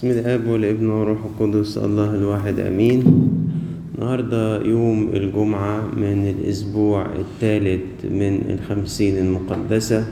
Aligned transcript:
بسم 0.00 0.10
الآب 0.10 0.46
والابن 0.48 0.86
والروح 0.90 1.18
القدس 1.24 1.78
الله 1.78 2.14
الواحد 2.14 2.60
آمين. 2.60 3.04
النهارده 3.94 4.62
يوم 4.64 5.08
الجمعة 5.12 5.92
من 5.96 6.34
الأسبوع 6.40 7.06
الثالث 7.20 8.04
من 8.04 8.40
الخمسين 8.48 9.18
المقدسة 9.18 10.04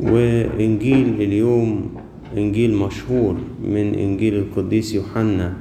وإنجيل 0.00 1.08
اليوم 1.20 1.90
إنجيل 2.36 2.74
مشهور 2.74 3.36
من 3.60 3.94
إنجيل 3.94 4.34
القديس 4.34 4.94
يوحنا. 4.94 5.52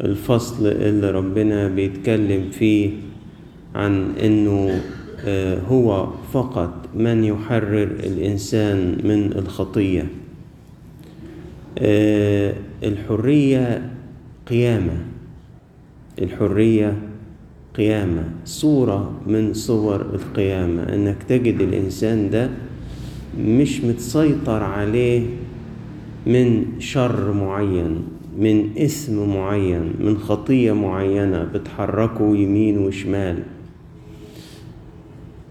الفصل 0.00 0.66
اللي 0.66 1.10
ربنا 1.10 1.68
بيتكلم 1.68 2.50
فيه 2.50 2.90
عن 3.74 4.10
إنه 4.22 4.80
آه، 5.24 5.58
هو 5.60 6.08
فقط 6.32 6.88
من 6.94 7.24
يحرر 7.24 7.90
الإنسان 8.06 8.98
من 9.04 9.32
الخطية. 9.32 10.25
آه، 11.78 12.54
الحرية 12.82 13.90
قيامة. 14.46 14.96
الحرية 16.22 16.96
قيامة. 17.76 18.24
صورة 18.44 19.20
من 19.26 19.54
صور 19.54 20.00
القيامة 20.00 20.82
إنك 20.94 21.22
تجد 21.22 21.60
الإنسان 21.60 22.30
ده 22.30 22.50
مش 23.38 23.80
متسيطر 23.80 24.62
عليه 24.62 25.26
من 26.26 26.64
شر 26.78 27.32
معين 27.32 28.02
من 28.38 28.70
اسم 28.78 29.34
معين 29.36 29.92
من 30.00 30.18
خطية 30.18 30.72
معينة 30.72 31.44
بتحركه 31.44 32.36
يمين 32.36 32.78
وشمال. 32.78 33.42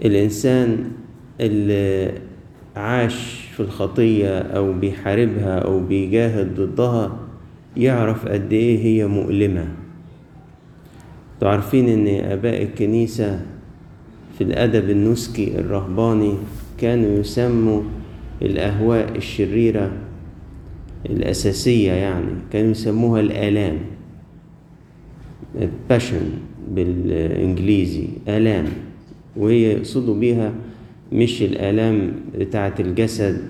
الإنسان 0.05 0.91
اللي 1.41 2.11
عاش 2.75 3.44
في 3.55 3.59
الخطية 3.59 4.39
أو 4.39 4.73
بيحاربها 4.73 5.59
أو 5.59 5.79
بيجاهد 5.79 6.55
ضدها 6.59 7.19
يعرف 7.77 8.27
قد 8.27 8.53
إيه 8.53 8.85
هي 8.85 9.07
مؤلمة. 9.07 9.67
أنتوا 11.33 11.49
عارفين 11.49 11.89
إن 11.89 12.07
آباء 12.31 12.63
الكنيسة 12.63 13.45
في 14.37 14.43
الأدب 14.43 14.89
النسكي 14.89 15.59
الرهباني 15.59 16.33
كانوا 16.77 17.19
يسموا 17.19 17.81
الأهواء 18.41 19.15
الشريرة 19.15 19.91
الأساسية 21.05 21.91
يعني 21.91 22.31
كانوا 22.51 22.71
يسموها 22.71 23.21
الآلام. 23.21 23.77
passion 25.89 26.25
بالإنجليزي 26.75 28.07
آلام. 28.27 28.65
وهي 29.37 29.71
يقصدوا 29.71 30.15
بيها 30.15 30.53
مش 31.11 31.41
الآلام 31.41 32.11
بتاعة 32.39 32.73
الجسد 32.79 33.41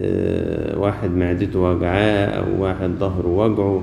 آه، 0.00 0.78
واحد 0.78 1.10
معدته 1.10 1.58
وجعاه 1.60 2.26
أو 2.26 2.62
واحد 2.62 2.90
ظهره 2.90 3.28
وجعه. 3.28 3.82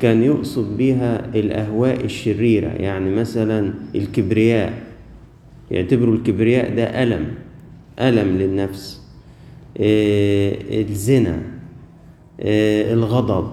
كان 0.00 0.22
يقصد 0.22 0.76
بيها 0.76 1.24
الأهواء 1.34 2.04
الشريرة 2.04 2.68
يعني 2.68 3.10
مثلا 3.10 3.74
الكبرياء. 3.94 4.72
يعتبروا 5.70 6.14
الكبرياء 6.14 6.74
ده 6.76 7.02
ألم 7.02 7.26
ألم 8.00 8.36
للنفس. 8.36 9.02
آه، 9.80 10.56
الزنا 10.70 11.42
آه، 12.40 12.92
الغضب 12.92 13.48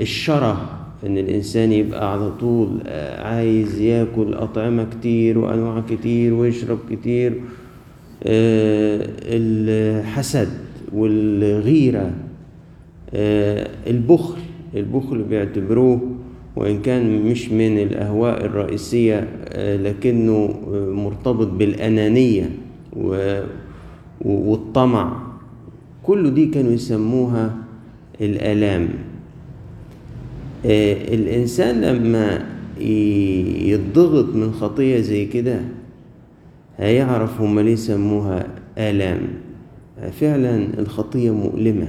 الشره. 0.00 0.79
إن 1.06 1.18
الإنسان 1.18 1.72
يبقى 1.72 2.12
على 2.12 2.30
طول 2.30 2.68
آه، 2.86 3.22
عايز 3.22 3.80
ياكل 3.80 4.34
أطعمة 4.34 4.84
كتير 4.84 5.38
وأنواع 5.38 5.82
كتير 5.90 6.34
ويشرب 6.34 6.78
كتير 6.90 7.32
آه، 8.24 9.06
الحسد 9.24 10.48
والغيرة 10.92 12.10
آه، 13.14 13.68
البخل 13.86 14.38
البخل 14.76 15.22
بيعتبروه 15.22 16.00
وإن 16.56 16.82
كان 16.82 17.22
مش 17.22 17.48
من 17.50 17.78
الأهواء 17.78 18.44
الرئيسية 18.44 19.28
لكنه 19.56 20.54
مرتبط 20.72 21.46
بالأنانية 21.46 22.50
والطمع. 24.24 25.22
كل 26.02 26.34
دي 26.34 26.46
كانوا 26.46 26.72
يسموها 26.72 27.56
الآلام. 28.20 28.88
الإنسان 30.64 31.80
لما 31.80 32.46
ي- 32.80 33.70
يتضغط 33.70 34.34
من 34.34 34.52
خطية 34.52 35.00
زي 35.00 35.24
كده 35.26 35.60
هيعرف 36.78 37.40
هما 37.40 37.60
ليه 37.60 37.74
سموها 37.74 38.46
آلام. 38.78 39.20
فعلا 40.20 40.66
الخطية 40.78 41.30
مؤلمة. 41.30 41.88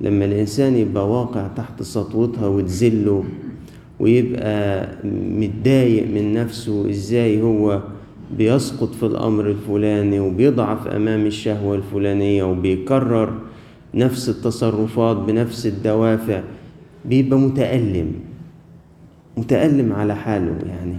لما 0.00 0.24
الإنسان 0.24 0.76
يبقى 0.76 1.10
واقع 1.10 1.46
تحت 1.56 1.82
سطوتها 1.82 2.46
وتذله 2.46 3.24
ويبقى 4.00 4.88
متضايق 5.38 6.06
من 6.14 6.32
نفسه 6.32 6.90
إزاي 6.90 7.42
هو 7.42 7.80
بيسقط 8.38 8.94
في 8.94 9.06
الأمر 9.06 9.50
الفلاني 9.50 10.20
وبيضعف 10.20 10.86
أمام 10.86 11.26
الشهوة 11.26 11.76
الفلانية 11.76 12.42
وبيكرر 12.44 13.32
نفس 13.94 14.28
التصرفات 14.28 15.16
بنفس 15.16 15.66
الدوافع. 15.66 16.40
بيبقى 17.04 17.38
متألم 17.38 18.12
متألم 19.36 19.92
على 19.92 20.16
حاله 20.16 20.58
يعني. 20.68 20.96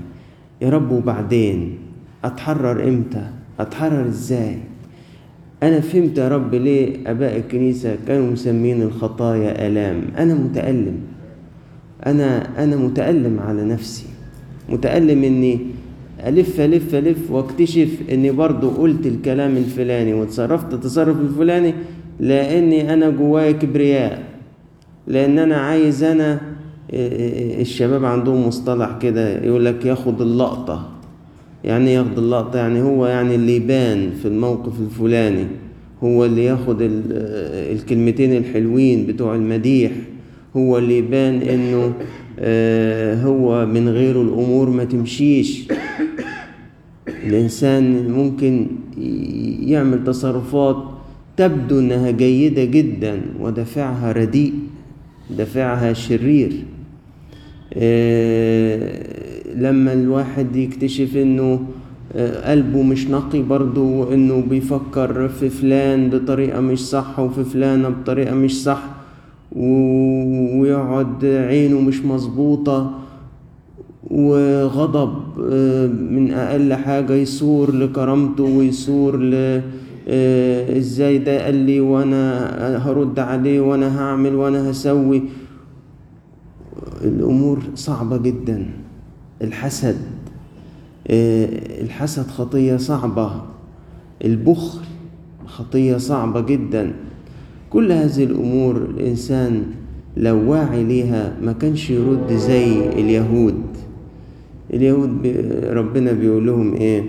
يا 0.61 0.69
رب 0.69 0.91
وبعدين 0.91 1.77
أتحرر 2.23 2.87
إمتى؟ 2.87 3.25
أتحرر 3.59 4.07
إزاي؟ 4.07 4.57
أنا 5.63 5.79
فهمت 5.79 6.17
يا 6.17 6.27
رب 6.27 6.55
ليه 6.55 6.97
آباء 7.07 7.37
الكنيسة 7.37 7.97
كانوا 8.07 8.31
مسمين 8.31 8.81
الخطايا 8.81 9.67
آلام. 9.67 10.01
أنا 10.17 10.33
متألم. 10.33 10.97
أنا 12.05 12.63
أنا 12.63 12.75
متألم 12.75 13.39
على 13.39 13.63
نفسي. 13.65 14.05
متألم 14.69 15.23
إني 15.23 15.59
ألف 16.25 16.61
ألف 16.61 16.95
ألف 16.95 17.31
وأكتشف 17.31 18.01
إني 18.11 18.31
برضو 18.31 18.69
قلت 18.69 19.05
الكلام 19.05 19.57
الفلاني 19.57 20.13
وتصرفت 20.13 20.73
التصرف 20.73 21.21
الفلاني 21.21 21.73
لأني 22.19 22.93
أنا 22.93 23.09
جوايا 23.09 23.51
كبرياء. 23.51 24.30
لأن 25.07 25.39
أنا 25.39 25.55
عايز 25.55 26.03
أنا 26.03 26.41
الشباب 27.61 28.05
عندهم 28.05 28.47
مصطلح 28.47 28.97
كده 29.01 29.43
يقول 29.45 29.65
لك 29.65 29.85
ياخد 29.85 30.21
اللقطة. 30.21 30.89
يعني 31.63 31.89
إيه 31.89 31.95
ياخد 31.95 32.17
اللقطة؟ 32.17 32.57
يعني 32.59 32.81
هو 32.81 33.07
يعني 33.07 33.35
اللي 33.35 33.55
يبان 33.55 34.09
في 34.21 34.27
الموقف 34.27 34.79
الفلاني. 34.79 35.45
هو 36.03 36.25
اللي 36.25 36.45
ياخد 36.45 36.81
ال- 36.81 37.11
الكلمتين 37.75 38.37
الحلوين 38.37 39.05
بتوع 39.07 39.35
المديح. 39.35 39.91
هو 40.57 40.77
اللي 40.77 40.97
يبان 40.97 41.41
إنه 41.41 41.93
آه، 42.39 43.23
هو 43.23 43.65
من 43.65 43.89
غيره 43.89 44.21
الأمور 44.21 44.69
ما 44.69 44.83
تمشيش. 44.83 45.67
الإنسان 47.25 48.11
ممكن 48.11 48.67
يعمل 49.69 50.03
تصرفات 50.03 50.75
تبدو 51.37 51.79
إنها 51.79 52.11
جيدة 52.11 52.63
جدا 52.65 53.21
ودافعها 53.39 54.11
رديء. 54.11 54.53
دافعها 55.37 55.93
شرير. 55.93 56.51
آه، 57.73 59.03
لما 59.55 59.93
الواحد 59.93 60.55
يكتشف 60.55 61.17
إنه 61.17 61.59
آه، 62.15 62.51
قلبه 62.51 62.81
مش 62.81 63.07
نقي 63.07 63.41
برضه 63.41 63.81
وإنه 63.81 64.41
بيفكر 64.49 65.27
في 65.27 65.49
فلان 65.49 66.09
بطريقة 66.09 66.61
مش 66.61 66.79
صح 66.79 67.19
وفي 67.19 67.43
فلانة 67.43 67.89
بطريقة 67.89 68.35
مش 68.35 68.63
صح 68.63 68.83
ويقعد 69.55 71.25
عينه 71.25 71.81
مش 71.81 72.05
مظبوطة 72.05 72.99
وغضب 74.11 75.13
آه، 75.51 75.87
من 75.87 76.33
أقل 76.33 76.73
حاجة 76.73 77.13
يثور 77.13 77.75
لكرامته 77.75 78.43
ويثور 78.43 79.17
ل 79.19 79.61
إزاي 80.77 81.17
ده 81.17 81.45
قال 81.45 81.55
لي 81.55 81.79
وأنا 81.79 82.77
هرد 82.77 83.19
عليه 83.19 83.61
وأنا 83.61 83.99
هعمل 84.01 84.35
وأنا 84.35 84.71
هسوي. 84.71 85.21
الأمور 87.03 87.59
صعبة 87.75 88.17
جدا. 88.17 88.65
الحسد 89.41 89.97
آه، 91.07 91.45
الحسد 91.81 92.27
خطية 92.27 92.77
صعبة. 92.77 93.31
البخل 94.25 94.79
خطية 95.45 95.97
صعبة 95.97 96.41
جدا. 96.41 96.93
كل 97.69 97.91
هذه 97.91 98.23
الأمور 98.23 98.77
الإنسان 98.77 99.63
لو 100.17 100.51
واعي 100.51 100.83
ليها 100.83 101.33
ما 101.41 101.51
كانش 101.51 101.89
يرد 101.89 102.33
زي 102.33 102.89
اليهود. 102.89 103.61
اليهود 104.73 105.27
ربنا 105.69 106.11
بيقول 106.11 106.47
لهم 106.47 106.73
إيه؟ 106.73 107.03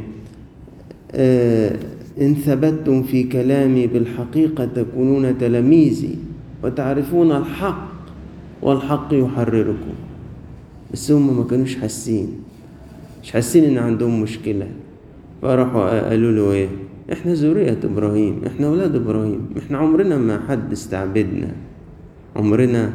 آه 1.14 1.76
إن 2.20 2.34
ثبتتم 2.34 3.02
في 3.02 3.22
كلامي 3.22 3.86
بالحقيقة 3.86 4.64
تكونون 4.64 5.38
تلاميذي 5.38 6.18
وتعرفون 6.64 7.32
الحق 7.32 7.88
والحق 8.62 9.08
يحرركم. 9.12 9.94
بس 10.92 11.10
هم 11.10 11.36
ما 11.38 11.44
كانوش 11.44 11.76
حاسين. 11.76 12.28
مش 13.22 13.32
حاسين 13.32 13.64
إن 13.64 13.78
عندهم 13.78 14.22
مشكلة. 14.22 14.68
فراحوا 15.42 16.08
قالوا 16.08 16.32
له 16.32 16.52
إيه؟ 16.52 16.68
إحنا 17.12 17.32
ذرية 17.34 17.78
إبراهيم 17.84 18.40
إحنا 18.46 18.66
أولاد 18.66 18.94
إبراهيم 18.96 19.40
إحنا 19.58 19.78
عمرنا 19.78 20.18
ما 20.18 20.40
حد 20.48 20.72
استعبدنا. 20.72 21.52
عمرنا 22.36 22.92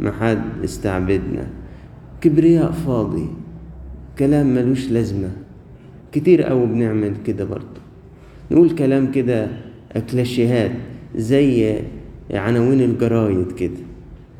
ما 0.00 0.12
حد 0.12 0.42
استعبدنا. 0.64 1.46
كبرياء 2.20 2.72
فاضي. 2.72 3.26
كلام 4.18 4.54
ملوش 4.54 4.90
لازمة. 4.90 5.30
كتير 6.12 6.42
قوي 6.42 6.66
بنعمل 6.66 7.12
كده 7.26 7.44
برضه. 7.44 7.80
نقول 8.50 8.70
كلام 8.70 9.10
كده 9.10 9.48
اكلاشيهات 9.92 10.70
زي 11.16 11.78
عناوين 12.34 12.80
الجرايد 12.80 13.52
كده. 13.52 13.80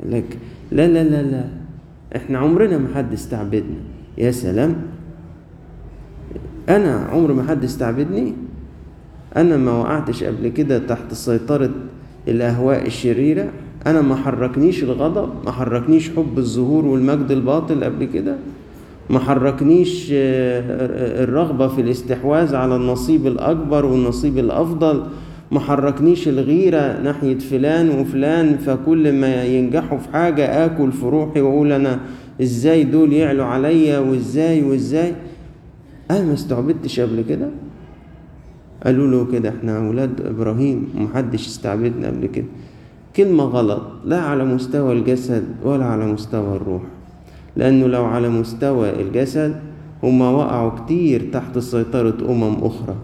لك 0.09 0.37
لا 0.71 0.87
لا 0.87 1.03
لا 1.03 1.21
لا 1.21 1.45
إحنا 2.15 2.37
عمرنا 2.39 2.77
ما 2.77 2.87
حد 2.95 3.13
استعبدنا. 3.13 3.79
يا 4.17 4.31
سلام 4.31 4.75
أنا 6.69 6.95
عمر 7.11 7.33
ما 7.33 7.43
حد 7.43 7.63
استعبدني؟ 7.63 8.33
أنا 9.35 9.57
ما 9.57 9.71
وقعتش 9.71 10.23
قبل 10.23 10.47
كده 10.47 10.79
تحت 10.79 11.13
سيطرة 11.13 11.71
الأهواء 12.27 12.87
الشريرة؟ 12.87 13.49
أنا 13.87 14.01
ما 14.01 14.15
حركنيش 14.15 14.83
الغضب؟ 14.83 15.29
ما 15.45 15.51
حركنيش 15.51 16.09
حب 16.09 16.37
الظهور 16.37 16.85
والمجد 16.85 17.31
الباطل 17.31 17.83
قبل 17.83 18.05
كده؟ 18.05 18.35
ما 19.09 19.19
حركنيش 19.19 20.07
الرغبة 20.11 21.67
في 21.67 21.81
الاستحواذ 21.81 22.55
على 22.55 22.75
النصيب 22.75 23.27
الأكبر 23.27 23.85
والنصيب 23.85 24.37
الأفضل. 24.37 25.03
ما 25.51 25.59
حركنيش 25.59 26.27
الغيرة 26.27 27.01
ناحية 27.01 27.37
فلان 27.39 27.89
وفلان 27.89 28.57
فكل 28.57 29.13
ما 29.13 29.43
ينجحوا 29.43 29.97
في 29.97 30.09
حاجة 30.09 30.65
آكل 30.65 30.91
في 30.91 31.05
روحي 31.05 31.41
وأقول 31.41 31.71
أنا 31.71 31.99
إزاي 32.41 32.83
دول 32.83 33.13
يعلوا 33.13 33.45
عليا 33.45 33.99
وإزاي 33.99 34.63
وإزاي؟ 34.63 35.13
أنا 36.11 36.23
ما 36.23 36.33
استعبدتش 36.33 36.99
قبل 36.99 37.21
كده. 37.29 37.49
قالوا 38.85 39.07
له 39.07 39.31
كده 39.31 39.49
إحنا 39.49 39.87
أولاد 39.87 40.21
إبراهيم 40.21 40.87
ومحدش 40.97 41.47
استعبدنا 41.47 42.07
قبل 42.07 42.25
كده. 42.27 42.45
كلمة 43.15 43.43
غلط 43.43 43.81
لا 44.05 44.21
على 44.21 44.45
مستوى 44.45 44.93
الجسد 44.93 45.43
ولا 45.63 45.85
على 45.85 46.05
مستوى 46.05 46.55
الروح. 46.55 46.81
لأنه 47.59 47.87
لو 47.87 48.05
على 48.05 48.29
مستوى 48.29 49.01
الجسد 49.01 49.55
هما 50.03 50.29
وقعوا 50.29 50.71
كتير 50.79 51.29
تحت 51.33 51.57
سيطرة 51.57 52.15
أمم 52.29 52.63
أخرى. 52.63 52.95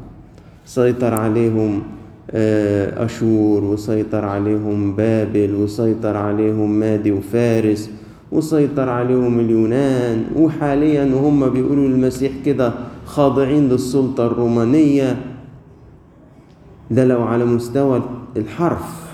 سيطر 0.65 1.13
عليهم 1.13 1.83
أشور 2.97 3.63
وسيطر 3.63 4.25
عليهم 4.25 4.95
بابل 4.95 5.55
وسيطر 5.55 6.17
عليهم 6.17 6.79
مادي 6.79 7.11
وفارس 7.11 7.89
وسيطر 8.31 8.89
عليهم 8.89 9.39
اليونان. 9.39 10.25
وحاليا 10.35 11.05
وهم 11.15 11.49
بيقولوا 11.49 11.87
المسيح 11.87 12.31
كده 12.45 12.73
خاضعين 13.05 13.69
للسلطة 13.69 14.25
الرومانية. 14.27 15.17
ده 16.91 17.05
لو 17.05 17.23
على 17.23 17.45
مستوى 17.45 18.01
الحرف 18.37 19.11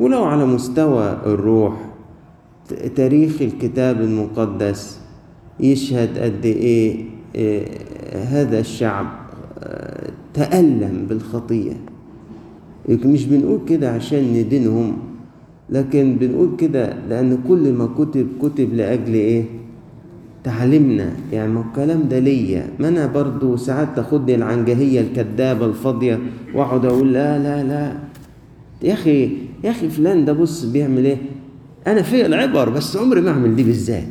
ولو 0.00 0.24
على 0.24 0.46
مستوى 0.46 1.18
الروح. 1.26 1.89
تاريخ 2.96 3.42
الكتاب 3.42 4.00
المقدس 4.00 5.00
يشهد 5.60 6.18
قد 6.18 6.46
إيه, 6.46 7.04
إيه 7.34 7.64
هذا 8.14 8.60
الشعب 8.60 9.06
تألم 10.34 11.06
بالخطية. 11.08 11.72
مش 12.88 13.24
بنقول 13.26 13.60
كده 13.68 13.90
عشان 13.92 14.32
ندينهم 14.32 14.96
لكن 15.70 16.16
بنقول 16.20 16.56
كده 16.58 16.94
لأن 17.08 17.38
كل 17.48 17.72
ما 17.72 17.86
كتب 17.98 18.26
كتب 18.42 18.74
لأجل 18.74 19.14
إيه؟ 19.14 19.44
تعلمنا 20.44 21.12
يعني 21.32 21.52
ما 21.52 21.60
الكلام 21.60 22.08
ده 22.08 22.18
ليا. 22.18 22.66
ما 22.78 22.88
أنا 22.88 23.06
برضو 23.06 23.56
ساعات 23.56 23.88
تاخدني 23.96 24.34
العنجهية 24.34 25.00
الكدابة 25.00 25.66
الفاضية 25.66 26.18
وأقعد 26.54 26.84
أقول 26.84 27.12
لا 27.12 27.38
لا 27.38 27.64
لا. 27.64 27.92
يا 28.82 28.92
أخي 28.92 29.22
يا 29.64 29.70
أخي 29.70 29.88
فلان 29.88 30.24
ده 30.24 30.32
بص 30.32 30.64
بيعمل 30.64 31.04
إيه؟ 31.06 31.16
أنا 31.86 32.02
في 32.02 32.26
العبر 32.26 32.68
بس 32.68 32.96
عمري 32.96 33.20
ما 33.20 33.30
أعمل 33.30 33.56
دي 33.56 33.62
بالذات. 33.62 34.04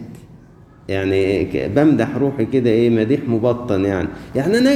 يعني 0.90 1.46
بمدح 1.68 2.16
روحي 2.18 2.46
كده 2.46 2.70
إيه 2.70 2.90
مديح 2.90 3.20
مبطن 3.28 3.86
يعني. 3.86 4.08
يعني 4.36 4.58
أنا 4.58 4.70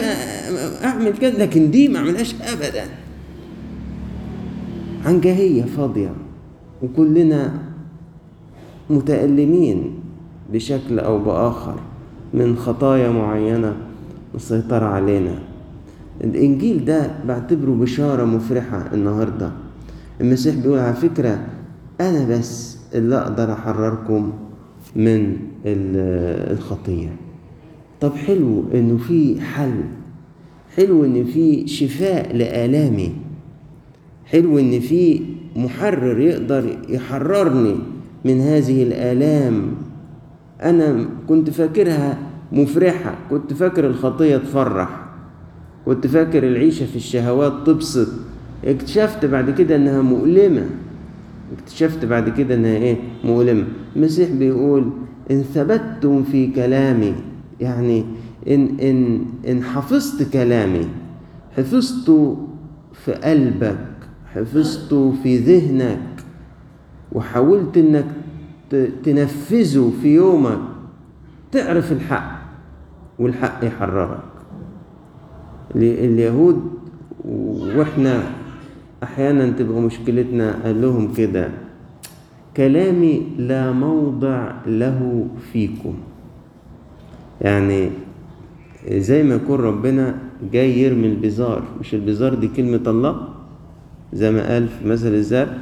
أعمل 0.84 1.18
كده 1.18 1.38
لكن 1.38 1.72
دي 1.72 1.88
ما 1.88 1.98
أعملهاش 2.00 2.36
ابدا. 2.42 2.86
عنجهية 5.06 5.64
فاضية 5.64 6.14
وكلنا 6.84 7.54
متألمين 8.90 9.94
بشكل 10.54 11.00
أو 11.00 11.20
بآخر 11.20 11.80
من 12.34 12.58
خطايا 12.58 13.10
معينة 13.10 13.76
مسيطرة 14.36 14.86
علينا. 14.86 15.40
الإنجيل 16.24 16.86
ده 16.86 17.12
بعتبره 17.28 17.72
بشارة 17.72 18.26
مفرحة 18.26 18.90
النهاردة. 18.94 19.52
المسيح 20.22 20.56
بيقول 20.56 20.80
على 20.80 20.94
فكرة 20.94 21.40
أنا 22.02 22.26
بس 22.30 22.78
اللي 22.94 23.18
أقدر 23.18 23.54
أحرركم 23.54 24.34
من 24.96 25.38
الخطية. 25.66 27.16
طب 28.02 28.16
حلو 28.16 28.64
إنه 28.74 28.98
في 28.98 29.42
حل. 29.42 29.84
حلو 30.78 31.06
إن 31.06 31.24
في 31.24 31.68
شفاء 31.68 32.36
لآلامي. 32.36 33.12
حلو 34.26 34.60
إن 34.60 34.80
في 34.80 35.22
محرر 35.56 36.20
يقدر 36.20 36.78
يحررني 36.90 37.76
من 38.26 38.40
هذه 38.40 38.84
الآلام. 38.84 39.68
أنا 40.64 41.06
كنت 41.30 41.50
فاكرها 41.50 42.18
مفرحة 42.52 43.16
كنت 43.30 43.54
فاكر 43.54 43.88
الخطية 43.88 44.38
تفرح 44.38 45.04
كنت 45.86 46.08
فاكر 46.08 46.48
العيشة 46.48 46.86
في 46.86 46.96
الشهوات 46.96 47.54
تبسط. 47.66 48.08
اكتشفت 48.66 49.26
بعد 49.26 49.50
كده 49.50 49.76
إنها 49.76 50.02
مؤلمة. 50.02 50.66
اكتشفت 51.58 52.06
بعد 52.06 52.30
كده 52.30 52.56
إنها 52.56 52.76
إيه؟ 52.76 52.98
مؤلمة. 53.24 53.64
المسيح 53.96 54.30
بيقول 54.32 54.90
إن 55.32 55.42
ثبتتم 55.42 56.24
في 56.24 56.48
كلامي 56.48 57.14
يعني 57.62 58.06
إن 58.48 58.80
إن 58.80 59.26
إن 59.48 59.64
حفظت 59.64 60.34
كلامي 60.34 60.88
حفظته 61.58 62.48
في 62.94 63.12
قلبك 63.14 63.86
حفظته 64.36 65.14
في 65.24 65.38
ذهنك 65.38 66.00
وحاولت 67.12 67.78
إنك 67.78 68.06
تنفذه 69.04 69.92
في 70.02 70.16
يومك 70.16 70.60
تعرف 71.52 71.92
الحق 71.92 72.42
والحق 73.20 73.66
يحررك. 73.66 74.24
اليهود 75.76 76.64
وإحنا 77.26 78.24
أحيانا 79.04 79.50
تبقى 79.50 79.82
مشكلتنا 79.82 80.56
قال 80.64 80.82
لهم 80.82 81.14
كده. 81.14 81.50
كلامي 82.58 83.22
لا 83.38 83.72
موضع 83.72 84.52
له 84.68 85.28
فيكم. 85.54 85.94
يعني 87.42 87.90
زي 88.92 89.24
ما 89.24 89.36
يكون 89.36 89.60
ربنا 89.60 90.16
جاي 90.52 90.80
يرمي 90.80 91.08
البزار 91.08 91.64
مش 91.80 91.94
البزار 91.94 92.34
دي 92.34 92.48
كلمة 92.48 92.82
الله؟ 92.88 93.28
زي 94.14 94.32
ما 94.32 94.54
قال 94.54 94.68
في 94.68 94.88
مثل 94.88 95.08
الزرع 95.14 95.58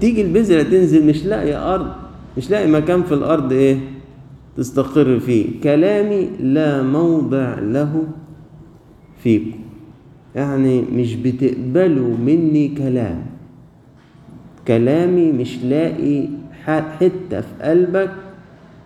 تيجي 0.00 0.22
البذرة 0.22 0.62
تنزل 0.62 1.06
مش 1.06 1.24
لاقية 1.26 1.74
أرض 1.74 1.92
مش 2.36 2.50
لاقي 2.50 2.68
مكان 2.70 3.02
في 3.02 3.14
الأرض 3.14 3.52
إيه؟ 3.52 3.78
تستقر 4.56 5.18
فيه. 5.20 5.60
كلامي 5.62 6.30
لا 6.40 6.82
موضع 6.82 7.58
له 7.58 8.02
فيكم. 9.22 9.58
يعني 10.36 10.82
مش 10.92 11.14
بتقبلوا 11.14 12.16
مني 12.16 12.68
كلام. 12.68 13.22
كلامي 14.68 15.32
مش 15.32 15.58
لاقي 15.64 16.28
حتة 16.64 17.40
في 17.40 17.62
قلبك 17.62 18.10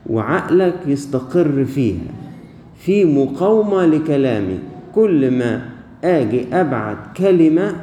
وعقلك 0.06 0.74
يستقر 0.86 1.64
فيها. 1.64 2.12
في 2.78 3.04
مقاومة 3.04 3.86
لكلامي. 3.86 4.58
كل 4.94 5.30
ما 5.30 5.68
أجي 6.04 6.44
أبعت 6.52 6.96
كلمة 7.16 7.76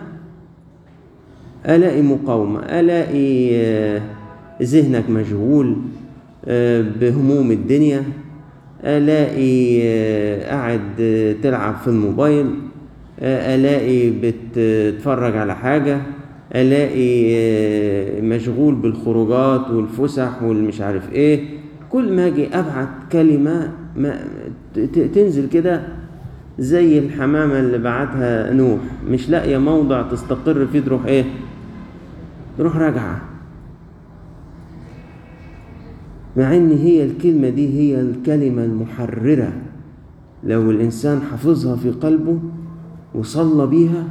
ألاقي 1.69 2.01
مقاومة 2.01 2.59
ألاقي 2.59 3.49
ذهنك 4.61 5.09
مشغول 5.09 5.75
بهموم 6.99 7.51
الدنيا 7.51 8.03
ألاقي 8.83 9.81
قاعد 10.41 10.81
تلعب 11.43 11.75
في 11.75 11.87
الموبايل. 11.87 12.45
ألاقي 13.21 14.09
بتتفرج 14.09 15.35
على 15.37 15.55
حاجة 15.55 16.01
ألاقي 16.55 18.21
مشغول 18.21 18.75
بالخروجات 18.75 19.69
والفسح 19.69 20.43
والمش 20.43 20.81
عارف 20.81 21.13
إيه. 21.13 21.45
كل 21.89 22.13
ما 22.15 22.27
أجي 22.27 22.47
أبعت 22.47 22.87
كلمة 23.11 23.71
ما 23.95 24.19
تنزل 25.13 25.49
كده 25.49 25.81
زي 26.59 26.99
الحمامة 26.99 27.59
اللي 27.59 27.77
بعتها 27.77 28.53
نوح. 28.53 28.79
مش 29.09 29.29
لاقية 29.29 29.57
موضع 29.57 30.01
تستقر 30.01 30.65
فيه 30.65 30.79
تروح 30.79 31.05
إيه؟ 31.05 31.25
تروح 32.57 32.77
راجعة. 32.77 33.21
مع 36.37 36.55
إن 36.55 36.71
هي 36.71 37.03
الكلمة 37.03 37.49
دي 37.49 37.79
هي 37.79 38.01
الكلمة 38.01 38.63
المحررة. 38.63 39.53
لو 40.43 40.71
الإنسان 40.71 41.21
حفظها 41.31 41.75
في 41.75 41.89
قلبه 41.89 42.39
وصلى 43.15 43.67
بيها 43.67 44.03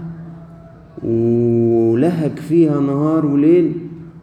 ولهج 1.04 2.36
فيها 2.38 2.80
نهار 2.80 3.26
وليل 3.26 3.72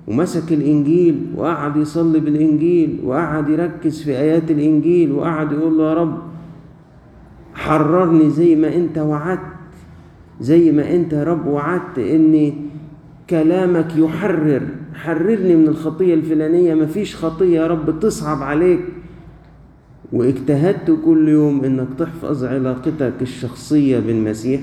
ومسك 0.07 0.53
الإنجيل 0.53 1.25
وقعد 1.37 1.77
يصلي 1.77 2.19
بالإنجيل 2.19 2.99
وقعد 3.03 3.49
يركز 3.49 4.01
في 4.03 4.11
آيات 4.11 4.51
الإنجيل 4.51 5.11
وقعد 5.11 5.51
يقول 5.51 5.77
له 5.77 5.89
يا 5.89 5.93
رب 5.93 6.17
حررني 7.53 8.29
زي 8.29 8.55
ما 8.55 8.75
أنت 8.75 8.97
وعدت 8.97 9.39
زي 10.41 10.71
ما 10.71 10.95
أنت 10.95 11.13
يا 11.13 11.23
رب 11.23 11.47
وعدت 11.47 11.99
إن 11.99 12.53
كلامك 13.29 13.95
يحرر 13.95 14.61
حررني 14.93 15.55
من 15.55 15.67
الخطية 15.67 16.13
الفلانية 16.13 16.73
مفيش 16.73 17.15
خطية 17.15 17.59
يا 17.59 17.67
رب 17.67 17.99
تصعب 17.99 18.43
عليك. 18.43 18.79
واجتهدت 20.13 20.97
كل 21.05 21.29
يوم 21.29 21.63
إنك 21.63 21.87
تحفظ 21.97 22.43
علاقتك 22.43 23.13
الشخصية 23.21 23.99
بالمسيح 23.99 24.61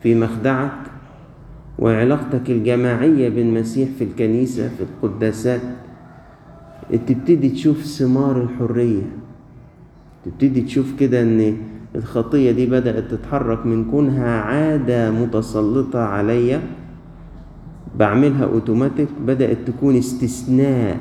في 0.00 0.14
مخدعك 0.14 0.78
وعلاقتك 1.78 2.50
الجماعية 2.50 3.28
بالمسيح 3.28 3.88
في 3.98 4.04
الكنيسة 4.04 4.68
في 4.68 4.84
القداسات. 4.84 5.60
تبتدي 7.06 7.48
تشوف 7.48 7.82
ثمار 7.82 8.42
الحرية. 8.42 9.02
تبتدي 10.24 10.60
تشوف 10.60 10.94
كده 11.00 11.22
إن 11.22 11.56
الخطية 11.94 12.50
دي 12.50 12.66
بدأت 12.66 13.10
تتحرك 13.10 13.66
من 13.66 13.90
كونها 13.90 14.40
عادة 14.40 15.10
متسلطة 15.10 15.98
عليا. 15.98 16.62
بعملها 17.98 18.44
أوتوماتيك 18.44 19.08
بدأت 19.26 19.58
تكون 19.66 19.96
استثناء 19.96 20.98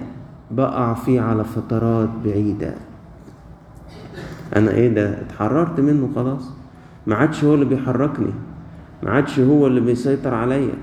بقع 0.52 0.94
فيه 0.94 1.22
على 1.22 1.44
فترات 1.44 2.10
بعيدة. 2.26 2.93
أنا 4.56 4.72
إيه 4.72 4.90
ده؟ 4.90 5.22
اتحررت 5.22 5.80
منه 5.80 6.10
خلاص. 6.16 6.52
ما 7.08 7.16
عادش 7.16 7.44
هو 7.44 7.54
اللي 7.54 7.66
بيحركني. 7.66 8.34
ما 9.04 9.12
عادش 9.12 9.40
هو 9.40 9.68
اللي 9.68 9.82
بيسيطر 9.82 10.34
عليا. 10.34 10.74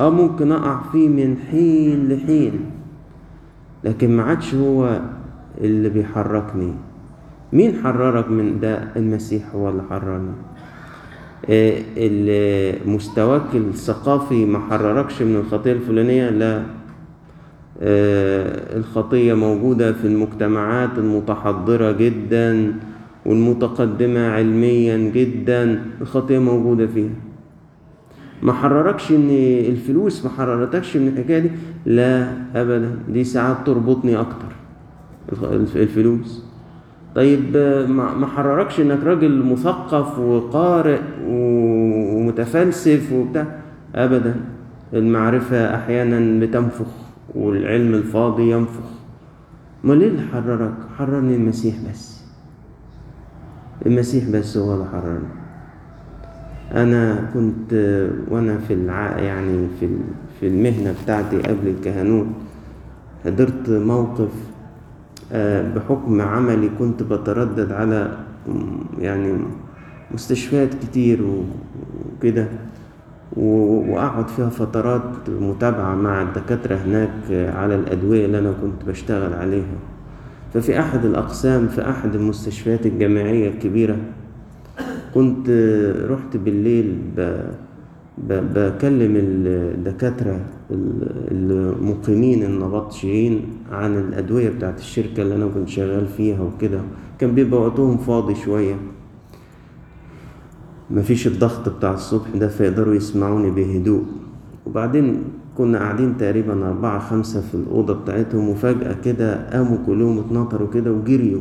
آه 0.00 0.10
ممكن 0.10 0.52
أقع 0.52 0.80
فيه 0.92 1.08
من 1.08 1.36
حين 1.50 2.08
لحين. 2.08 2.60
لكن 3.84 4.16
ما 4.16 4.22
عادش 4.22 4.54
هو 4.54 5.00
اللي 5.60 5.88
بيحركني. 5.88 6.72
مين 7.52 7.76
حررك 7.84 8.28
من 8.30 8.60
ده؟ 8.60 8.88
المسيح 8.96 9.54
هو 9.54 9.68
اللي 9.68 9.82
حررني. 9.90 10.32
آه 11.50 12.74
مستواك 12.86 13.54
الثقافي 13.54 14.44
ما 14.44 14.58
حرركش 14.58 15.22
من 15.22 15.36
الخطية 15.36 15.72
الفلانية؟ 15.72 16.30
لا. 16.30 16.62
آه 17.80 18.76
الخطية 18.78 19.34
موجودة 19.34 19.92
في 19.92 20.06
المجتمعات 20.06 20.90
المتحضرة 20.98 21.92
جدا. 21.92 22.74
والمتقدمة 23.26 24.28
علميا 24.28 24.96
جدا 24.96 25.82
الخطية 26.00 26.38
موجودة 26.38 26.86
فيها. 26.86 27.10
ما 28.42 28.52
حرركش 28.52 29.10
إن 29.10 29.30
الفلوس 29.68 30.24
ما 30.24 30.30
حررتكش 30.30 30.96
من 30.96 31.08
الحكاية 31.08 31.38
دي؟ 31.38 31.50
لا 31.86 32.32
ابدا. 32.54 32.98
دي 33.08 33.24
ساعات 33.24 33.56
تربطني 33.66 34.20
أكتر 34.20 34.52
الفلوس. 35.76 36.44
طيب 37.14 37.56
ما 38.18 38.26
حرركش 38.26 38.80
إنك 38.80 39.04
راجل 39.04 39.42
مثقف 39.44 40.18
وقارئ 40.18 41.00
ومتفلسف 41.28 43.12
وبتاع؟ 43.12 43.46
ابدا. 43.94 44.34
المعرفة 44.94 45.74
أحيانا 45.74 46.46
بتنفخ 46.46 46.86
والعلم 47.34 47.94
الفاضي 47.94 48.50
ينفخ. 48.50 48.90
ما 49.84 49.92
ليه 49.94 50.08
اللي 50.08 50.22
حررك؟ 50.32 50.74
حررني 50.98 51.36
المسيح 51.36 51.74
بس. 51.90 52.19
المسيح 53.86 54.28
بس 54.28 54.56
هو 54.56 54.74
اللي 54.74 54.84
حررني 54.92 55.28
أنا 56.74 57.30
كنت 57.34 57.72
وأنا 58.30 58.58
في 58.58 58.74
الع... 58.74 59.18
يعني 59.18 59.66
في 59.80 59.88
في 60.40 60.46
المهنة 60.46 60.94
بتاعتي 61.04 61.38
قبل 61.42 61.68
الكهنوت 61.68 62.26
حضرت 63.24 63.68
موقف 63.70 64.30
بحكم 65.76 66.20
عملي 66.20 66.70
كنت 66.78 67.02
بتردد 67.02 67.72
على 67.72 68.16
يعني 68.98 69.38
مستشفيات 70.14 70.74
كتير 70.74 71.18
وكده 71.22 72.46
وأقعد 73.36 74.28
فيها 74.28 74.48
فترات 74.48 75.30
متابعة 75.40 75.94
مع 75.94 76.22
الدكاترة 76.22 76.74
هناك 76.76 77.10
على 77.56 77.74
الأدوية 77.74 78.26
اللي 78.26 78.38
أنا 78.38 78.52
كنت 78.62 78.88
بشتغل 78.88 79.32
عليها. 79.32 79.78
ففي 80.54 80.80
أحد 80.80 81.04
الأقسام 81.04 81.68
في 81.68 81.90
أحد 81.90 82.14
المستشفيات 82.14 82.86
الجامعية 82.86 83.48
الكبيرة 83.48 83.96
كنت 85.14 85.50
رحت 86.10 86.36
بالليل. 86.36 86.98
بكلم 88.28 89.12
الدكاترة 89.16 90.40
المقيمين 91.30 92.42
النبطشيين 92.42 93.40
عن 93.72 93.98
الأدوية 93.98 94.48
بتاعت 94.50 94.78
الشركة 94.78 95.22
اللي 95.22 95.34
أنا 95.34 95.46
كنت 95.54 95.68
شغال 95.68 96.06
فيها 96.06 96.40
وكده 96.42 96.80
كان 97.18 97.34
بيبقى 97.34 97.60
وقتهم 97.60 97.96
فاضي 97.98 98.34
شوية 98.34 98.74
مفيش 100.90 101.26
الضغط 101.26 101.68
بتاع 101.68 101.94
الصبح 101.94 102.28
ده 102.34 102.48
فيقدروا 102.48 102.94
يسمعوني 102.94 103.50
بهدوء 103.50 104.04
وبعدين 104.66 105.22
كنا 105.58 105.78
قاعدين 105.78 106.16
تقريبا 106.18 106.68
أربعة 106.68 106.98
خمسة 106.98 107.40
في 107.40 107.54
الأوضة 107.54 107.94
بتاعتهم 107.94 108.48
وفجأة 108.48 108.96
كده 109.04 109.50
قاموا 109.50 109.78
كلهم 109.86 110.18
اتنطروا 110.18 110.68
كده 110.74 110.92
وجريوا 110.92 111.40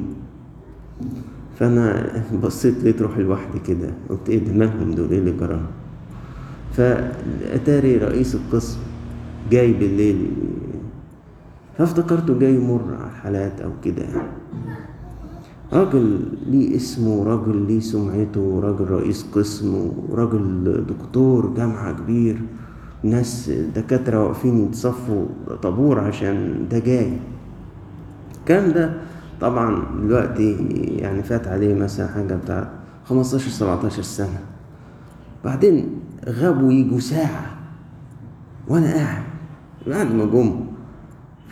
فأنا 1.59 2.11
بصيت 2.43 2.83
لقيت 2.83 3.01
روحي 3.01 3.21
لوحدي 3.21 3.59
كده 3.59 3.89
قلت 4.09 4.31
ده 4.31 4.53
مالهم 4.53 4.91
دول؟ 4.91 5.11
إيه 5.11 5.19
اللي 5.19 5.31
جراهم 5.31 5.65
فأتاري 6.73 7.97
رئيس 7.97 8.35
القسم 8.35 8.79
جاي 9.51 9.73
بالليل. 9.73 10.31
فافتكرته 11.77 12.39
جاي 12.39 12.55
يمر 12.55 12.81
على 12.99 13.07
الحالات 13.09 13.61
أو 13.61 13.69
كده. 13.83 14.03
يعني 14.03 14.27
راجل 15.73 16.19
ليه 16.47 16.75
اسمه 16.75 17.23
راجل 17.23 17.67
ليه 17.67 17.79
سمعته 17.79 18.59
راجل 18.63 18.91
رئيس 18.91 19.25
قسم 19.35 19.91
وراجل 20.09 20.85
دكتور 20.89 21.53
جامعة 21.57 21.91
كبير. 22.03 22.41
ناس 23.03 23.51
دكاترة 23.75 24.23
واقفين 24.23 24.65
يتصفوا 24.65 25.25
طابور 25.63 25.99
عشان 25.99 26.65
ده 26.71 26.79
جاي. 26.79 27.11
الكلام 28.39 28.71
ده 28.71 28.93
طبعا 29.41 29.83
دلوقتي 30.03 30.51
يعني 30.97 31.23
فات 31.23 31.47
عليه 31.47 31.73
مثلا 31.73 32.07
حاجة 32.07 32.35
بتاع 32.35 32.69
15 33.05 33.49
17 33.49 34.01
سنة. 34.01 34.39
بعدين 35.45 35.89
غابوا 36.29 36.71
يجوا 36.71 36.99
ساعة 36.99 37.45
وأنا 38.67 38.93
قاعد 38.93 39.23
بعد 39.87 40.13
ما 40.13 40.25
جم. 40.25 40.59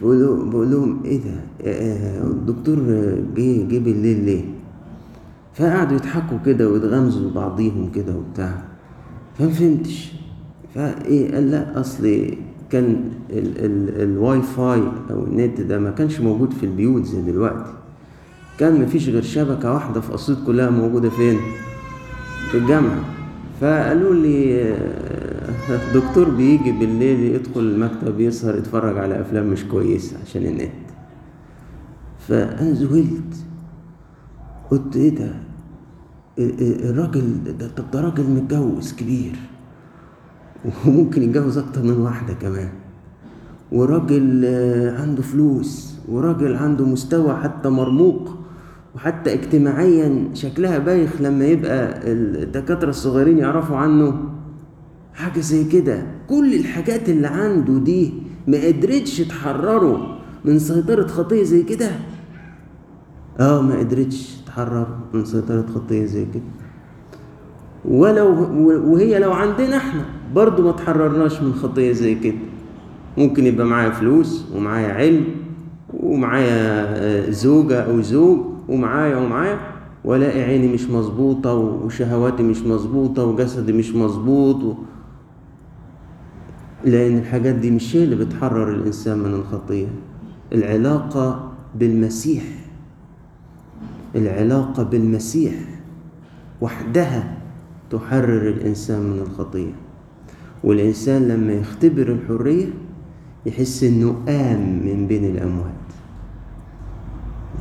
بقول 0.01 0.71
لهم 0.71 1.03
إيه 1.05 1.21
ده؟ 1.23 1.39
الدكتور 2.23 2.75
جه 3.35 3.63
جه 3.67 3.79
بالليل 3.79 4.25
ليه؟ 4.25 4.43
فقعدوا 5.53 5.95
يضحكوا 5.95 6.37
كده 6.45 6.69
ويتغمزوا 6.69 7.29
لبعضيهم 7.29 7.91
كده 7.95 8.15
وبتاع. 8.17 8.53
فما 9.39 9.49
فهمتش 9.49 10.13
فايه 10.77 11.33
قال 11.35 11.51
لا 11.51 11.79
اصل 11.79 12.31
كان 12.69 13.09
ال 13.29 13.65
ال 13.65 14.01
الواي 14.01 14.41
فاي 14.41 14.81
أو 15.11 15.23
النت 15.23 15.61
ده 15.61 15.79
ما 15.79 15.91
كانش 15.91 16.19
موجود 16.19 16.53
في 16.53 16.65
البيوت 16.65 17.05
زي 17.05 17.21
دلوقتي. 17.21 17.73
كان 18.59 18.81
مفيش 18.81 19.09
غير 19.09 19.21
شبكة 19.21 19.73
واحدة 19.73 20.01
في 20.01 20.15
أسيوط 20.15 20.37
كلها 20.47 20.69
موجودة 20.69 21.09
فين؟ 21.09 21.37
في 22.51 22.57
الجامعة. 22.57 22.99
فقالوا 23.61 24.13
لي 24.15 24.75
دكتور 25.93 26.29
بيجي 26.29 26.71
بالليل 26.71 27.19
يدخل 27.35 27.59
المكتب 27.61 28.19
يسهر 28.19 28.57
يتفرج 28.57 28.97
على 28.97 29.21
أفلام 29.21 29.47
مش 29.47 29.63
كويسة 29.65 30.17
عشان 30.25 30.45
النت. 30.45 30.71
فأنا 32.27 32.71
ذهلت 32.71 33.35
قلت 34.71 34.95
إيه 34.95 35.15
ده؟ 35.15 35.31
الراجل 36.89 37.57
ده 37.59 37.67
طب 37.67 37.91
ده 37.91 38.01
راجل 38.01 38.23
متجوز 38.23 38.93
كبير. 38.93 39.35
وممكن 40.85 41.23
يتجوز 41.23 41.57
أكتر 41.57 41.83
من 41.83 41.97
واحدة 41.97 42.33
كمان. 42.33 42.69
وراجل 43.71 44.45
عنده 44.99 45.21
فلوس 45.21 45.95
وراجل 46.09 46.55
عنده 46.55 46.85
مستوى 46.85 47.35
حتى 47.35 47.69
مرموق 47.69 48.37
وحتى 48.95 49.33
اجتماعيا 49.33 50.29
شكلها 50.33 50.77
بايخ 50.77 51.21
لما 51.21 51.45
يبقى 51.45 52.11
الدكاترة 52.11 52.89
الصغيرين 52.89 53.37
يعرفوا 53.37 53.77
عنه. 53.77 54.29
حاجة 55.13 55.39
زي 55.39 55.63
كده. 55.63 56.03
كل 56.29 56.53
الحاجات 56.53 57.09
اللي 57.09 57.27
عنده 57.27 57.77
دي 57.79 58.13
ما 58.47 58.65
قدرتش 58.65 59.17
تحرره 59.17 60.17
من 60.45 60.59
سيطرة 60.59 61.07
خطية 61.07 61.43
زي 61.43 61.63
كده. 61.63 61.91
آه 63.39 63.61
ما 63.61 63.79
قدرتش 63.79 64.35
تحرر 64.45 64.87
من 65.13 65.25
سيطرة 65.25 65.65
خطية 65.75 66.05
زي 66.05 66.25
كده. 66.25 66.43
ولو 67.85 68.27
وهي 68.93 69.19
لو 69.19 69.31
عندنا 69.31 69.77
إحنا 69.77 70.05
برضو 70.35 70.63
ما 70.63 70.71
تحررناش 70.71 71.41
من 71.41 71.53
خطية 71.53 71.91
زي 71.91 72.15
كده. 72.15 72.35
ممكن 73.17 73.45
يبقى 73.45 73.65
معايا 73.67 73.89
فلوس 73.89 74.45
ومعايا 74.55 74.93
علم 74.93 75.25
ومعايا 75.93 77.31
زوجة 77.31 77.79
أو 77.79 78.01
زوج 78.01 78.39
ومعايا 78.69 79.17
ومعايا 79.17 79.59
وألاقي 80.05 80.41
عيني 80.41 80.67
مش 80.73 80.89
مظبوطة 80.89 81.53
وشهواتي 81.53 82.43
مش 82.43 82.61
مظبوطة 82.61 83.25
وجسدي 83.25 83.73
مش 83.73 83.95
مظبوط 83.95 84.63
و... 84.63 84.73
لأن 86.85 87.17
الحاجات 87.17 87.55
دي 87.55 87.71
مش 87.71 87.95
هي 87.95 88.03
اللي 88.03 88.15
بتحرر 88.15 88.73
الإنسان 88.73 89.17
من 89.19 89.33
الخطية. 89.33 89.87
العلاقة 90.53 91.51
بالمسيح. 91.75 92.43
العلاقة 94.15 94.83
بالمسيح 94.83 95.53
وحدها. 96.61 97.36
تحرر 97.89 98.49
الإنسان 98.49 98.99
من 98.99 99.19
الخطية. 99.19 99.73
والإنسان 100.63 101.27
لما 101.27 101.53
يختبر 101.53 102.07
الحرية 102.07 102.65
يحس 103.45 103.83
إنه 103.83 104.15
قام 104.27 104.81
من 104.85 105.07
بين 105.07 105.25
الأموات. 105.25 105.87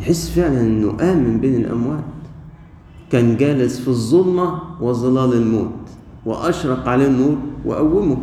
يحس 0.01 0.31
فعلا 0.31 0.61
إنه 0.61 0.91
قام 0.93 1.19
من 1.25 1.41
بين 1.41 1.55
الأموات. 1.55 2.05
كان 3.13 3.37
جالس 3.37 3.81
في 3.81 3.89
الظلمة 3.89 4.61
وظلال 4.81 5.33
الموت 5.33 5.73
وأشرق 6.27 6.89
عليه 6.89 7.07
النور 7.07 7.37
وقومه 7.65 8.17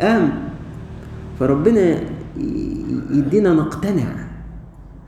قام 0.00 0.32
فربنا 1.40 2.00
يدينا 3.10 3.54
نقتنع. 3.54 4.31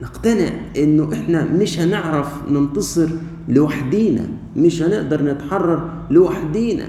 نقتنع 0.01 0.49
إنه 0.77 1.13
إحنا 1.13 1.43
مش 1.45 1.79
هنعرف 1.79 2.49
ننتصر 2.49 3.09
لوحدينا 3.47 4.27
مش 4.55 4.81
هنقدر 4.81 5.23
نتحرر 5.23 5.89
لوحدينا. 6.11 6.87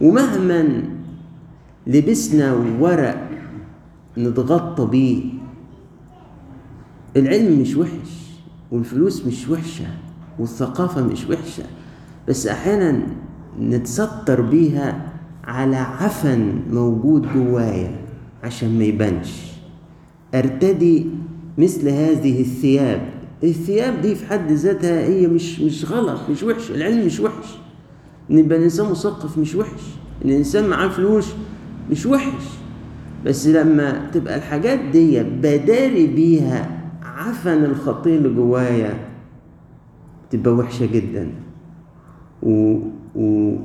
ومهما 0.00 0.82
لبسنا 1.86 2.54
ورق 2.80 3.28
نتغطى 4.18 4.86
بيه. 4.86 5.22
العلم 7.16 7.60
مش 7.60 7.76
وحش 7.76 8.10
والفلوس 8.72 9.26
مش 9.26 9.48
وحشة 9.48 9.86
والثقافة 10.38 11.02
مش 11.02 11.24
وحشة 11.30 11.64
بس 12.28 12.46
أحيانا 12.46 13.02
نتستر 13.60 14.40
بيها 14.40 15.12
على 15.44 15.76
عفن 15.76 16.60
موجود 16.70 17.26
جوايا 17.34 17.96
عشان 18.44 18.78
ما 18.78 18.84
يبانش. 18.84 19.52
أرتدي 20.34 21.06
مثل 21.58 21.88
هذه 21.88 22.40
الثياب. 22.40 23.00
الثياب 23.44 24.00
دي 24.02 24.14
في 24.14 24.26
حد 24.26 24.52
ذاتها 24.52 25.00
هي 25.04 25.26
مش 25.26 25.60
مش 25.60 25.84
غلط 25.92 26.20
مش 26.30 26.42
وحش 26.42 26.70
العلم 26.70 27.06
مش 27.06 27.20
وحش. 27.20 27.58
إن 28.30 28.38
يبقى 28.38 28.58
الإنسان 28.58 28.90
مثقف 28.90 29.38
مش 29.38 29.54
وحش. 29.54 29.82
إن 30.24 30.30
الإنسان 30.30 30.68
معاه 30.68 30.88
فلوس 30.88 31.34
مش 31.90 32.06
وحش. 32.06 32.44
بس 33.24 33.46
لما 33.46 34.10
تبقى 34.14 34.36
الحاجات 34.36 34.78
دي 34.92 35.22
بداري 35.22 36.06
بيها 36.06 36.80
عفن 37.02 37.64
الخطيه 37.64 38.16
اللي 38.16 38.28
جوايا 38.28 38.94
تبقى 40.30 40.54
وحشة 40.54 40.86
جدا. 40.86 41.30
و... 42.42 42.78
و... 43.14 43.56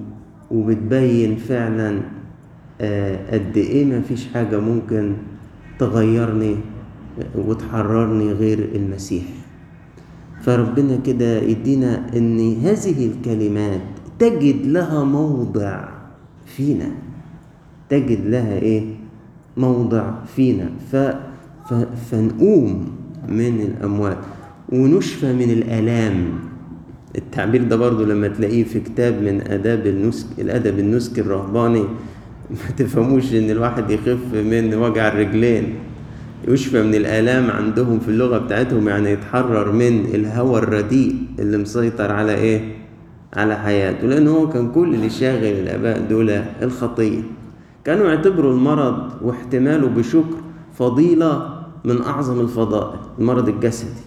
وبتبين 0.51 1.36
فعلا 1.36 2.01
قد 3.31 3.57
إيه 3.57 3.86
ما 3.86 4.01
فيش 4.01 4.27
حاجة 4.33 4.60
ممكن 4.60 5.13
تغيرني. 5.79 6.55
وتحررني 7.36 8.32
غير 8.32 8.70
المسيح. 8.75 9.24
فربنا 10.41 10.96
كده 11.06 11.41
يدينا 11.41 12.18
إن 12.18 12.39
هذه 12.63 13.08
الكلمات 13.08 13.82
تجد 14.20 14.65
لها 14.65 15.03
موضع 15.03 15.89
فينا. 16.46 16.91
تجد 17.89 18.25
لها 18.25 18.58
إيه؟ 18.60 18.84
موضع 19.58 20.12
فينا. 20.36 20.70
ف... 20.91 20.96
ف... 21.70 21.74
فنقوم 22.12 22.91
من 23.30 23.62
الاموات 23.62 24.18
ونشفى 24.70 25.34
من 25.34 25.50
الآلام. 25.51 26.25
التعبير 27.18 27.63
ده 27.63 27.75
برضو 27.75 28.03
لما 28.03 28.27
تلاقيه 28.27 28.63
في 28.63 28.80
كتاب 28.80 29.22
من 29.22 29.41
آداب 29.41 29.88
النسك 29.88 30.27
الأدب 30.39 30.80
النسك 30.80 31.20
الرهباني 31.20 31.84
ما 32.51 32.72
تفهموش 32.77 33.34
إن 33.34 33.50
الواحد 33.50 33.91
يخف 33.91 34.34
من 34.34 34.74
وجع 34.74 35.08
الرجلين. 35.08 35.75
يشفى 36.48 36.83
من 36.83 36.95
الآلام 36.95 37.51
عندهم 37.51 38.00
في 38.00 38.07
اللغة 38.10 38.38
بتاعتهم 38.38 38.88
يعني 38.88 39.10
يتحرر 39.10 39.71
من 39.71 40.06
الهوى 40.13 40.60
الرديء 40.60 41.15
اللي 41.39 41.58
مسيطر 41.58 42.12
على 42.12 42.34
إيه؟ 42.36 42.75
على 43.34 43.56
حياته. 43.56 44.08
لأن 44.08 44.27
هو 44.27 44.49
كان 44.49 44.71
كل 44.71 44.93
اللي 44.93 45.10
شاغل 45.10 45.43
الآباء 45.43 46.06
دول 46.10 46.30
الخطية 46.62 47.21
كانوا 47.84 48.06
يعتبروا 48.06 48.54
المرض 48.54 49.10
واحتماله 49.21 49.88
بشكر 49.88 50.38
فضيلة 50.73 51.49
من 51.86 52.01
أعظم 52.01 52.39
الفضائل 52.39 52.99
المرض 53.19 53.49
الجسدي. 53.49 54.01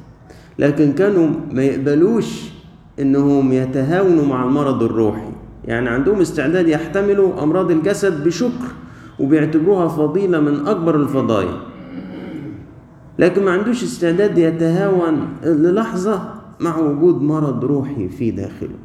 لكن 0.58 0.92
كانوا 0.92 1.28
ما 1.52 1.62
يقبلوش 1.62 2.26
إنهم 3.00 3.52
يتهاونوا 3.52 4.26
مع 4.26 4.44
المرض 4.44 4.82
الروحي. 4.82 5.28
يعني 5.64 5.88
عندهم 5.88 6.20
استعداد 6.20 6.68
يحتملوا 6.68 7.42
أمراض 7.42 7.70
الجسد 7.70 8.24
بشكر 8.24 8.68
وبيعتبروها 9.20 9.88
فضيلة 9.88 10.40
من 10.40 10.66
أكبر 10.66 10.96
الفضائل. 10.96 11.73
لكن 13.18 13.44
ما 13.44 13.50
عندوش 13.50 13.82
استعداد 13.82 14.38
يتهاون 14.38 15.28
للحظة 15.44 16.34
مع 16.60 16.78
وجود 16.78 17.22
مرض 17.22 17.64
روحي 17.64 18.08
في 18.08 18.30
داخله. 18.30 18.78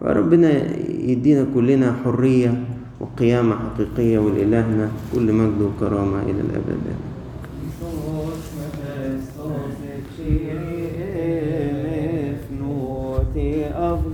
فربنا 0.00 0.76
يدينا 0.88 1.46
كلنا 1.54 1.96
حرية 2.04 2.64
وقيامة 3.00 3.56
حقيقية 3.56 4.18
ولإلهنا 4.18 4.88
كل 5.14 5.32
مجد 5.32 5.62
وكرامة 5.62 6.22
إلى 6.22 6.40
الأبد. 6.40 6.80
Of 13.80 14.04